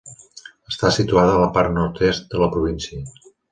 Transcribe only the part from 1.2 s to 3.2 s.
a la part nord-est de la província.